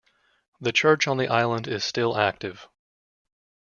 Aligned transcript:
The 0.59 0.71
church 0.71 1.07
on 1.07 1.17
the 1.17 1.27
island 1.27 1.67
is 1.67 1.85
still 1.85 2.17
active. 2.17 2.67